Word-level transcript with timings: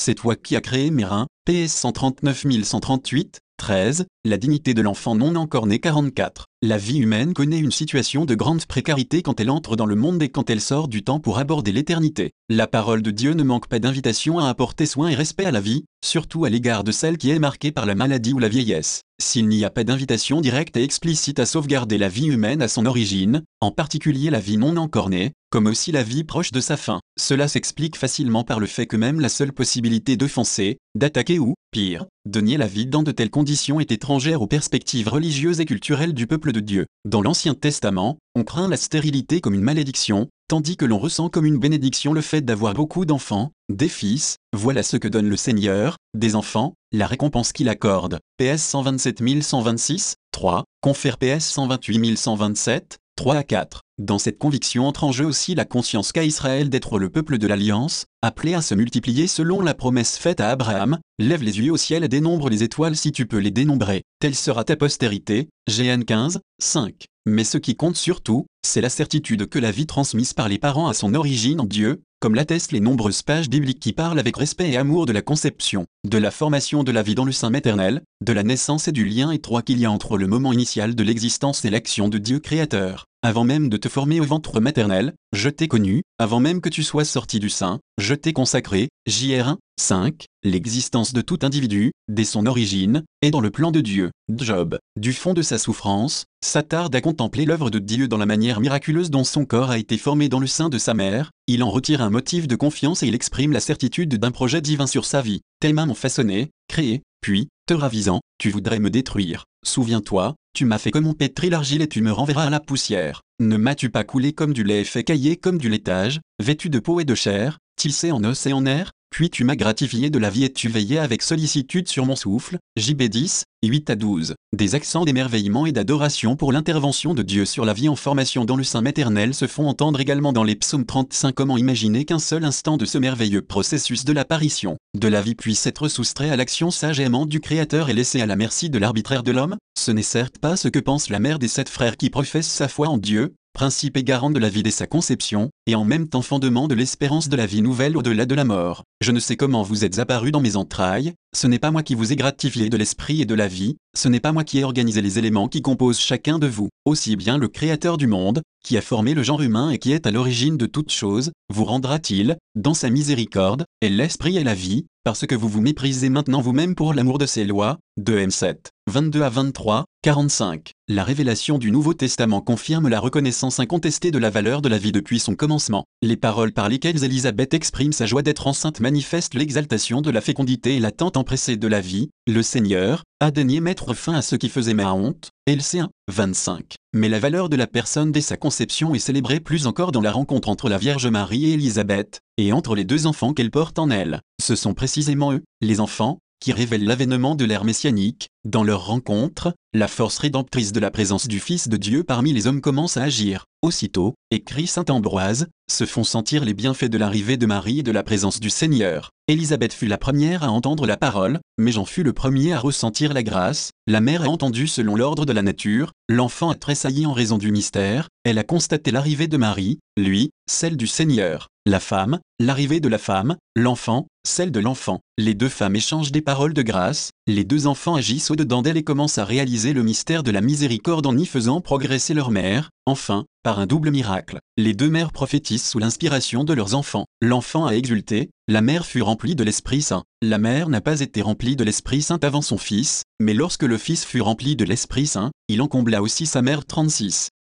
c'est 0.00 0.14
toi 0.14 0.34
qui 0.34 0.56
as 0.56 0.62
créé 0.62 0.90
mes 0.90 1.04
reins, 1.04 1.26
PS 1.44 1.72
139 1.72 2.46
138, 2.64 3.40
13, 3.58 4.06
la 4.24 4.38
dignité 4.38 4.72
de 4.72 4.80
l'enfant 4.80 5.14
non 5.14 5.36
encore 5.36 5.66
né 5.66 5.78
44. 5.78 6.46
La 6.62 6.78
vie 6.78 6.98
humaine 6.98 7.34
connaît 7.34 7.58
une 7.58 7.70
situation 7.70 8.24
de 8.24 8.34
grande 8.34 8.64
précarité 8.64 9.20
quand 9.20 9.40
elle 9.40 9.50
entre 9.50 9.76
dans 9.76 9.84
le 9.84 9.96
monde 9.96 10.22
et 10.22 10.30
quand 10.30 10.48
elle 10.48 10.62
sort 10.62 10.88
du 10.88 11.04
temps 11.04 11.20
pour 11.20 11.38
aborder 11.38 11.70
l'éternité. 11.70 12.30
La 12.48 12.66
parole 12.66 13.02
de 13.02 13.10
Dieu 13.10 13.34
ne 13.34 13.42
manque 13.42 13.68
pas 13.68 13.78
d'invitation 13.78 14.38
à 14.38 14.48
apporter 14.48 14.86
soin 14.86 15.08
et 15.08 15.14
respect 15.14 15.44
à 15.44 15.50
la 15.50 15.60
vie, 15.60 15.84
surtout 16.02 16.46
à 16.46 16.48
l'égard 16.48 16.82
de 16.82 16.92
celle 16.92 17.18
qui 17.18 17.30
est 17.30 17.38
marquée 17.38 17.70
par 17.70 17.84
la 17.84 17.94
maladie 17.94 18.32
ou 18.32 18.38
la 18.38 18.48
vieillesse. 18.48 19.02
S'il 19.20 19.48
n'y 19.48 19.66
a 19.66 19.70
pas 19.70 19.84
d'invitation 19.84 20.40
directe 20.40 20.78
et 20.78 20.82
explicite 20.82 21.40
à 21.40 21.46
sauvegarder 21.46 21.98
la 21.98 22.08
vie 22.08 22.28
humaine 22.28 22.62
à 22.62 22.68
son 22.68 22.86
origine, 22.86 23.42
en 23.60 23.70
particulier 23.70 24.30
la 24.30 24.40
vie 24.40 24.56
non 24.56 24.78
encore 24.78 25.10
née, 25.10 25.32
comme 25.50 25.66
aussi 25.66 25.90
la 25.90 26.04
vie 26.04 26.22
proche 26.22 26.52
de 26.52 26.60
sa 26.60 26.76
fin, 26.76 27.00
cela 27.18 27.48
s'explique 27.48 27.96
facilement 27.96 28.44
par 28.44 28.60
le 28.60 28.66
fait 28.66 28.86
que 28.86 28.96
même 28.96 29.20
la 29.20 29.28
seule 29.28 29.52
possibilité 29.52 30.16
d'offenser, 30.16 30.78
d'attaquer 30.94 31.40
ou, 31.40 31.54
pire, 31.72 32.06
de 32.24 32.40
nier 32.40 32.56
la 32.56 32.68
vie 32.68 32.86
dans 32.86 33.02
de 33.02 33.10
telles 33.10 33.30
conditions 33.30 33.80
est 33.80 33.90
étrangère 33.90 34.42
aux 34.42 34.46
perspectives 34.46 35.08
religieuses 35.08 35.60
et 35.60 35.64
culturelles 35.64 36.14
du 36.14 36.28
peuple 36.28 36.52
de 36.52 36.60
Dieu. 36.60 36.86
Dans 37.04 37.20
l'Ancien 37.20 37.54
Testament, 37.54 38.18
on 38.36 38.44
craint 38.44 38.68
la 38.68 38.76
stérilité 38.76 39.40
comme 39.40 39.54
une 39.54 39.60
malédiction, 39.60 40.28
tandis 40.48 40.76
que 40.76 40.84
l'on 40.84 40.98
ressent 40.98 41.28
comme 41.28 41.46
une 41.46 41.58
bénédiction 41.58 42.12
le 42.12 42.20
fait 42.20 42.42
d'avoir 42.42 42.74
beaucoup 42.74 43.04
d'enfants, 43.04 43.50
des 43.68 43.88
fils, 43.88 44.36
voilà 44.56 44.84
ce 44.84 44.96
que 44.96 45.08
donne 45.08 45.28
le 45.28 45.36
Seigneur, 45.36 45.96
des 46.14 46.36
enfants, 46.36 46.74
la 46.92 47.08
récompense 47.08 47.52
qu'il 47.52 47.68
accorde. 47.68 48.20
PS 48.38 48.62
127 48.62 49.42
126, 49.42 50.14
3, 50.30 50.64
confère 50.80 51.18
PS 51.18 51.44
128 51.44 52.16
127, 52.16 52.98
3 53.20 53.36
à 53.36 53.42
4. 53.42 53.82
Dans 53.98 54.18
cette 54.18 54.38
conviction 54.38 54.86
entre 54.86 55.04
en 55.04 55.12
jeu 55.12 55.26
aussi 55.26 55.54
la 55.54 55.66
conscience 55.66 56.10
qu'a 56.10 56.24
Israël 56.24 56.70
d'être 56.70 56.98
le 56.98 57.10
peuple 57.10 57.36
de 57.36 57.46
l'Alliance, 57.46 58.06
appelé 58.22 58.54
à 58.54 58.62
se 58.62 58.74
multiplier 58.74 59.26
selon 59.26 59.60
la 59.60 59.74
promesse 59.74 60.16
faite 60.16 60.40
à 60.40 60.48
Abraham, 60.48 60.98
lève 61.18 61.42
les 61.42 61.58
yeux 61.58 61.70
au 61.70 61.76
ciel 61.76 62.02
et 62.02 62.08
dénombre 62.08 62.48
les 62.48 62.62
étoiles 62.62 62.96
si 62.96 63.12
tu 63.12 63.26
peux 63.26 63.36
les 63.36 63.50
dénombrer, 63.50 64.04
telle 64.20 64.34
sera 64.34 64.64
ta 64.64 64.74
postérité, 64.74 65.50
GN 65.68 66.02
15, 66.02 66.40
5. 66.62 66.94
Mais 67.26 67.44
ce 67.44 67.58
qui 67.58 67.76
compte 67.76 67.96
surtout, 67.96 68.46
c'est 68.66 68.80
la 68.80 68.88
certitude 68.88 69.46
que 69.50 69.58
la 69.58 69.70
vie 69.70 69.84
transmise 69.84 70.32
par 70.32 70.48
les 70.48 70.58
parents 70.58 70.88
a 70.88 70.94
son 70.94 71.12
origine 71.12 71.60
en 71.60 71.66
Dieu, 71.66 72.00
comme 72.20 72.34
l'attestent 72.34 72.72
les 72.72 72.80
nombreuses 72.80 73.20
pages 73.20 73.50
bibliques 73.50 73.80
qui 73.80 73.92
parlent 73.92 74.18
avec 74.18 74.38
respect 74.38 74.70
et 74.70 74.78
amour 74.78 75.04
de 75.04 75.12
la 75.12 75.20
conception, 75.20 75.84
de 76.08 76.16
la 76.16 76.30
formation 76.30 76.84
de 76.84 76.92
la 76.92 77.02
vie 77.02 77.14
dans 77.14 77.26
le 77.26 77.32
sein 77.32 77.50
maternel, 77.50 78.00
de 78.24 78.32
la 78.32 78.44
naissance 78.44 78.88
et 78.88 78.92
du 78.92 79.04
lien 79.04 79.30
étroit 79.30 79.60
qu'il 79.60 79.78
y 79.78 79.84
a 79.84 79.90
entre 79.90 80.16
le 80.16 80.26
moment 80.26 80.54
initial 80.54 80.94
de 80.94 81.02
l'existence 81.02 81.66
et 81.66 81.70
l'action 81.70 82.08
de 82.08 82.16
Dieu 82.16 82.38
créateur. 82.38 83.08
Avant 83.22 83.44
même 83.44 83.68
de 83.68 83.76
te 83.76 83.90
former 83.90 84.18
au 84.18 84.24
ventre 84.24 84.60
maternel, 84.60 85.12
je 85.34 85.50
t'ai 85.50 85.68
connu, 85.68 86.00
avant 86.18 86.40
même 86.40 86.62
que 86.62 86.70
tu 86.70 86.82
sois 86.82 87.04
sorti 87.04 87.38
du 87.38 87.50
sein, 87.50 87.78
je 87.98 88.14
t'ai 88.14 88.32
consacré, 88.32 88.88
JR 89.06 89.46
1, 89.46 89.58
5, 89.78 90.24
l'existence 90.42 91.12
de 91.12 91.20
tout 91.20 91.38
individu, 91.42 91.92
dès 92.08 92.24
son 92.24 92.46
origine, 92.46 93.04
est 93.20 93.30
dans 93.30 93.42
le 93.42 93.50
plan 93.50 93.72
de 93.72 93.82
Dieu. 93.82 94.10
Job, 94.34 94.78
du 94.96 95.12
fond 95.12 95.34
de 95.34 95.42
sa 95.42 95.58
souffrance, 95.58 96.24
s'attarde 96.42 96.96
à 96.96 97.02
contempler 97.02 97.44
l'œuvre 97.44 97.68
de 97.68 97.78
Dieu 97.78 98.08
dans 98.08 98.16
la 98.16 98.24
manière 98.24 98.58
miraculeuse 98.58 99.10
dont 99.10 99.24
son 99.24 99.44
corps 99.44 99.70
a 99.70 99.78
été 99.78 99.98
formé 99.98 100.30
dans 100.30 100.40
le 100.40 100.46
sein 100.46 100.70
de 100.70 100.78
sa 100.78 100.94
mère, 100.94 101.30
il 101.46 101.62
en 101.62 101.68
retire 101.68 102.00
un 102.00 102.08
motif 102.08 102.48
de 102.48 102.56
confiance 102.56 103.02
et 103.02 103.06
il 103.06 103.14
exprime 103.14 103.52
la 103.52 103.60
certitude 103.60 104.16
d'un 104.16 104.30
projet 104.30 104.62
divin 104.62 104.86
sur 104.86 105.04
sa 105.04 105.20
vie. 105.20 105.42
Tes 105.60 105.74
mains 105.74 105.84
m'ont 105.84 105.92
façonné, 105.92 106.52
créé, 106.68 107.02
puis, 107.20 107.48
te 107.66 107.74
ravisant, 107.74 108.20
tu 108.38 108.48
voudrais 108.48 108.78
me 108.78 108.88
détruire. 108.88 109.44
Souviens-toi, 109.62 110.36
tu 110.52 110.64
m'as 110.64 110.78
fait 110.78 110.90
comme 110.90 111.06
on 111.06 111.14
pétrit 111.14 111.50
l'argile 111.50 111.82
et 111.82 111.88
tu 111.88 112.02
me 112.02 112.12
renverras 112.12 112.44
à 112.44 112.50
la 112.50 112.60
poussière. 112.60 113.22
Ne 113.40 113.56
m'as-tu 113.56 113.90
pas 113.90 114.04
coulé 114.04 114.32
comme 114.32 114.52
du 114.52 114.64
lait 114.64 114.84
fait 114.84 115.04
cailler 115.04 115.36
comme 115.36 115.58
du 115.58 115.68
laitage, 115.68 116.20
vêtu 116.38 116.70
de 116.70 116.78
peau 116.78 117.00
et 117.00 117.04
de 117.04 117.14
chair, 117.14 117.58
tissé 117.76 118.12
en 118.12 118.22
os 118.24 118.46
et 118.46 118.52
en 118.52 118.66
air? 118.66 118.92
Puis 119.10 119.28
tu 119.28 119.44
m'as 119.44 119.56
gratifié 119.56 120.08
de 120.08 120.18
la 120.18 120.30
vie 120.30 120.44
et 120.44 120.52
tu 120.52 120.68
veillais 120.68 120.98
avec 120.98 121.22
sollicitude 121.22 121.88
sur 121.88 122.06
mon 122.06 122.16
souffle. 122.16 122.58
JB 122.76 123.02
10, 123.02 123.44
8 123.64 123.90
à 123.90 123.96
12. 123.96 124.34
Des 124.56 124.74
accents 124.74 125.04
d'émerveillement 125.04 125.66
et 125.66 125.72
d'adoration 125.72 126.36
pour 126.36 126.52
l'intervention 126.52 127.12
de 127.12 127.22
Dieu 127.22 127.44
sur 127.44 127.64
la 127.64 127.72
vie 127.72 127.88
en 127.88 127.96
formation 127.96 128.44
dans 128.44 128.56
le 128.56 128.64
sein 128.64 128.80
maternel 128.80 129.34
se 129.34 129.46
font 129.46 129.68
entendre 129.68 130.00
également 130.00 130.32
dans 130.32 130.44
les 130.44 130.54
psaumes 130.54 130.86
35. 130.86 131.34
Comment 131.34 131.58
imaginer 131.58 132.04
qu'un 132.04 132.18
seul 132.18 132.44
instant 132.44 132.76
de 132.76 132.84
ce 132.84 132.98
merveilleux 132.98 133.42
processus 133.42 134.04
de 134.04 134.12
l'apparition 134.12 134.76
de 134.98 135.08
la 135.08 135.22
vie 135.22 135.34
puisse 135.34 135.66
être 135.66 135.88
soustrait 135.88 136.30
à 136.30 136.36
l'action 136.36 136.70
sage 136.70 137.00
et 137.00 137.04
aimante 137.04 137.28
du 137.28 137.40
Créateur 137.40 137.90
et 137.90 137.94
laissé 137.94 138.20
à 138.20 138.26
la 138.26 138.36
merci 138.36 138.70
de 138.70 138.78
l'arbitraire 138.78 139.22
de 139.22 139.32
l'homme? 139.32 139.56
Ce 139.78 139.90
n'est 139.90 140.02
certes 140.02 140.38
pas 140.38 140.56
ce 140.56 140.68
que 140.68 140.78
pense 140.78 141.10
la 141.10 141.18
mère 141.18 141.38
des 141.38 141.48
sept 141.48 141.68
frères 141.68 141.96
qui 141.96 142.10
professent 142.10 142.48
sa 142.48 142.68
foi 142.68 142.88
en 142.88 142.98
Dieu, 142.98 143.34
principe 143.52 143.96
et 143.96 144.04
garant 144.04 144.30
de 144.30 144.38
la 144.38 144.48
vie 144.48 144.62
dès 144.62 144.70
sa 144.70 144.86
conception, 144.86 145.50
et 145.66 145.74
en 145.74 145.84
même 145.84 146.08
temps 146.08 146.22
fondement 146.22 146.68
de 146.68 146.74
l'espérance 146.74 147.28
de 147.28 147.36
la 147.36 147.46
vie 147.46 147.62
nouvelle 147.62 147.96
au-delà 147.96 148.26
de 148.26 148.34
la 148.34 148.44
mort. 148.44 148.84
Je 149.00 149.12
ne 149.12 149.20
sais 149.20 149.36
comment 149.36 149.62
vous 149.62 149.84
êtes 149.84 149.98
apparu 149.98 150.30
dans 150.30 150.40
mes 150.40 150.56
entrailles, 150.56 151.14
ce 151.32 151.46
n'est 151.46 151.58
pas 151.58 151.70
moi 151.70 151.82
qui 151.82 151.94
vous 151.94 152.12
ai 152.12 152.16
gratifié 152.16 152.68
de 152.68 152.76
l'esprit 152.76 153.22
et 153.22 153.24
de 153.24 153.34
la 153.34 153.46
vie, 153.46 153.76
ce 153.96 154.08
n'est 154.08 154.20
pas 154.20 154.32
moi 154.32 154.44
qui 154.44 154.58
ai 154.58 154.64
organisé 154.64 155.00
les 155.00 155.18
éléments 155.18 155.48
qui 155.48 155.62
composent 155.62 156.00
chacun 156.00 156.38
de 156.38 156.48
vous, 156.48 156.68
aussi 156.84 157.16
bien 157.16 157.38
le 157.38 157.48
Créateur 157.48 157.96
du 157.96 158.06
monde, 158.06 158.42
qui 158.64 158.76
a 158.76 158.82
formé 158.82 159.14
le 159.14 159.22
genre 159.22 159.40
humain 159.40 159.70
et 159.70 159.78
qui 159.78 159.92
est 159.92 160.06
à 160.06 160.10
l'origine 160.10 160.56
de 160.56 160.66
toutes 160.66 160.92
choses, 160.92 161.30
vous 161.52 161.64
rendra-t-il, 161.64 162.36
dans 162.56 162.74
sa 162.74 162.90
miséricorde, 162.90 163.64
et 163.80 163.88
l'esprit 163.88 164.36
et 164.36 164.44
la 164.44 164.54
vie, 164.54 164.86
parce 165.02 165.26
que 165.26 165.34
vous 165.34 165.48
vous 165.48 165.62
méprisez 165.62 166.10
maintenant 166.10 166.42
vous-même 166.42 166.74
pour 166.74 166.92
l'amour 166.92 167.18
de 167.18 167.26
ses 167.26 167.44
lois? 167.44 167.78
2 167.96 168.26
M7, 168.26 168.56
22 168.90 169.22
à 169.22 169.30
23, 169.30 169.84
45. 170.02 170.72
La 170.88 171.04
révélation 171.04 171.58
du 171.58 171.70
Nouveau 171.70 171.94
Testament 171.94 172.40
confirme 172.40 172.88
la 172.88 173.00
reconnaissance 173.00 173.60
incontestée 173.60 174.10
de 174.10 174.18
la 174.18 174.30
valeur 174.30 174.62
de 174.62 174.68
la 174.68 174.78
vie 174.78 174.92
depuis 174.92 175.18
son 175.18 175.34
commencement. 175.34 175.84
Les 176.02 176.16
paroles 176.16 176.52
par 176.52 176.68
lesquelles 176.68 177.02
Élisabeth 177.02 177.54
exprime 177.54 177.92
sa 177.92 178.06
joie 178.06 178.22
d'être 178.22 178.46
enceinte 178.46 178.80
manifestent 178.80 179.34
l'exaltation 179.34 180.02
de 180.02 180.10
la 180.10 180.20
fécondité 180.20 180.76
et 180.76 180.80
l'attente 180.80 181.16
empressée 181.20 181.56
de 181.56 181.68
la 181.68 181.80
vie. 181.80 182.10
Le 182.26 182.42
Seigneur 182.42 183.04
a 183.20 183.30
daigné 183.30 183.60
mettre 183.60 183.94
fin 183.94 184.14
à 184.14 184.22
ce 184.22 184.34
qui 184.34 184.48
faisait 184.48 184.74
ma 184.74 184.92
honte. 184.92 185.30
LC1, 185.48 185.88
25. 186.08 186.74
Mais 186.92 187.08
la 187.08 187.20
valeur 187.20 187.48
de 187.48 187.56
la 187.56 187.66
personne 187.66 188.10
dès 188.10 188.20
sa 188.20 188.36
conception 188.36 188.94
est 188.94 188.98
célébrée 188.98 189.38
plus 189.38 189.66
encore 189.66 189.92
dans 189.92 190.00
la 190.00 190.10
rencontre 190.10 190.48
entre 190.48 190.68
la 190.68 190.78
Vierge 190.78 191.06
Marie 191.06 191.46
et 191.46 191.52
Élisabeth, 191.52 192.20
et 192.38 192.52
entre 192.52 192.74
les 192.74 192.84
deux 192.84 193.06
enfants 193.06 193.34
qu'elle 193.34 193.50
porte 193.50 193.78
en 193.78 193.90
elle. 193.90 194.20
Ce 194.40 194.56
sont 194.56 194.74
précisément 194.74 195.32
eux, 195.32 195.42
les 195.60 195.78
enfants, 195.78 196.18
qui 196.40 196.52
révèlent 196.52 196.84
l'avènement 196.84 197.34
de 197.34 197.44
l'ère 197.44 197.64
messianique, 197.64 198.30
dans 198.44 198.64
leur 198.64 198.86
rencontre, 198.86 199.52
la 199.74 199.86
force 199.86 200.18
rédemptrice 200.18 200.72
de 200.72 200.80
la 200.80 200.90
présence 200.90 201.28
du 201.28 201.38
Fils 201.38 201.68
de 201.68 201.76
Dieu 201.76 202.02
parmi 202.02 202.32
les 202.32 202.46
hommes 202.46 202.62
commence 202.62 202.96
à 202.96 203.02
agir. 203.02 203.44
Aussitôt, 203.62 204.14
écrit 204.30 204.66
saint 204.66 204.86
Ambroise, 204.88 205.48
se 205.70 205.84
font 205.84 206.04
sentir 206.04 206.44
les 206.44 206.54
bienfaits 206.54 206.86
de 206.86 206.96
l'arrivée 206.96 207.36
de 207.36 207.44
Marie 207.44 207.80
et 207.80 207.82
de 207.82 207.92
la 207.92 208.02
présence 208.02 208.40
du 208.40 208.48
Seigneur. 208.48 209.10
Élisabeth 209.28 209.74
fut 209.74 209.86
la 209.86 209.98
première 209.98 210.42
à 210.42 210.50
entendre 210.50 210.86
la 210.86 210.96
parole, 210.96 211.38
mais 211.58 211.72
Jean 211.72 211.84
fut 211.84 212.02
le 212.02 212.14
premier 212.14 212.54
à 212.54 212.58
ressentir 212.58 213.12
la 213.12 213.22
grâce. 213.22 213.70
La 213.86 214.00
mère 214.00 214.22
a 214.22 214.28
entendu 214.28 214.66
selon 214.66 214.96
l'ordre 214.96 215.26
de 215.26 215.34
la 215.34 215.42
nature, 215.42 215.92
l'enfant 216.08 216.48
a 216.48 216.54
tressailli 216.54 217.04
en 217.04 217.12
raison 217.12 217.36
du 217.36 217.52
mystère, 217.52 218.08
elle 218.24 218.38
a 218.38 218.44
constaté 218.44 218.90
l'arrivée 218.90 219.28
de 219.28 219.36
Marie, 219.36 219.78
lui, 219.98 220.30
celle 220.48 220.78
du 220.78 220.86
Seigneur. 220.86 221.49
La 221.66 221.78
femme, 221.78 222.20
l'arrivée 222.38 222.80
de 222.80 222.88
la 222.88 222.96
femme, 222.96 223.36
l'enfant, 223.54 224.06
celle 224.26 224.50
de 224.50 224.60
l'enfant. 224.60 225.00
Les 225.18 225.34
deux 225.34 225.50
femmes 225.50 225.76
échangent 225.76 226.10
des 226.10 226.22
paroles 226.22 226.54
de 226.54 226.62
grâce, 226.62 227.10
les 227.26 227.44
deux 227.44 227.66
enfants 227.66 227.96
agissent 227.96 228.30
au-dedans 228.30 228.62
d'elle 228.62 228.78
et 228.78 228.82
commencent 228.82 229.18
à 229.18 229.26
réaliser 229.26 229.74
le 229.74 229.82
mystère 229.82 230.22
de 230.22 230.30
la 230.30 230.40
miséricorde 230.40 231.06
en 231.06 231.14
y 231.18 231.26
faisant 231.26 231.60
progresser 231.60 232.14
leur 232.14 232.30
mère. 232.30 232.70
Enfin, 232.86 233.26
par 233.42 233.60
un 233.60 233.66
double 233.66 233.90
miracle, 233.90 234.38
les 234.56 234.72
deux 234.72 234.88
mères 234.88 235.12
prophétisent 235.12 235.66
sous 235.66 235.78
l'inspiration 235.78 236.44
de 236.44 236.54
leurs 236.54 236.74
enfants. 236.74 237.04
L'enfant 237.20 237.66
a 237.66 237.72
exulté, 237.72 238.30
la 238.48 238.62
mère 238.62 238.86
fut 238.86 239.02
remplie 239.02 239.34
de 239.34 239.44
l'Esprit 239.44 239.82
Saint. 239.82 240.04
La 240.22 240.38
mère 240.38 240.70
n'a 240.70 240.80
pas 240.80 241.00
été 241.00 241.20
remplie 241.20 241.56
de 241.56 241.64
l'Esprit 241.64 242.00
Saint 242.00 242.20
avant 242.22 242.42
son 242.42 242.56
fils, 242.58 243.02
mais 243.18 243.34
lorsque 243.34 243.64
le 243.64 243.76
fils 243.76 244.06
fut 244.06 244.22
rempli 244.22 244.56
de 244.56 244.64
l'Esprit 244.64 245.06
Saint, 245.06 245.30
il 245.48 245.60
en 245.60 245.68
combla 245.68 246.00
aussi 246.00 246.24
sa 246.24 246.40
mère 246.40 246.64
36. 246.64 247.30